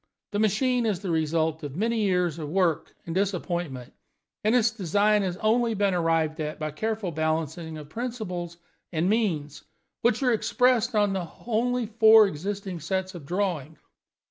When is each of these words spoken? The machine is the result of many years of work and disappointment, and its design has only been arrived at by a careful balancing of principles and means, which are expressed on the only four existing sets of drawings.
The 0.31 0.39
machine 0.39 0.87
is 0.87 1.01
the 1.01 1.11
result 1.11 1.61
of 1.61 1.75
many 1.75 1.99
years 1.99 2.39
of 2.39 2.49
work 2.49 2.95
and 3.05 3.13
disappointment, 3.13 3.93
and 4.43 4.55
its 4.55 4.71
design 4.71 5.21
has 5.21 5.37
only 5.37 5.75
been 5.75 5.93
arrived 5.93 6.39
at 6.39 6.57
by 6.57 6.69
a 6.69 6.71
careful 6.71 7.11
balancing 7.11 7.77
of 7.77 7.87
principles 7.87 8.57
and 8.91 9.07
means, 9.07 9.63
which 10.01 10.23
are 10.23 10.33
expressed 10.33 10.95
on 10.95 11.13
the 11.13 11.29
only 11.45 11.85
four 11.85 12.25
existing 12.25 12.79
sets 12.79 13.13
of 13.13 13.27
drawings. 13.27 13.77